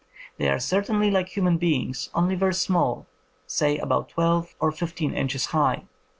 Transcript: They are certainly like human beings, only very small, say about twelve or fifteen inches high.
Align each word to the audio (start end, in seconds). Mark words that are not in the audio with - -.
They 0.37 0.49
are 0.49 0.57
certainly 0.59 1.11
like 1.11 1.29
human 1.29 1.59
beings, 1.59 2.09
only 2.15 2.33
very 2.33 2.55
small, 2.55 3.05
say 3.45 3.77
about 3.77 4.09
twelve 4.09 4.55
or 4.59 4.71
fifteen 4.71 5.13
inches 5.13 5.45
high. 5.53 5.83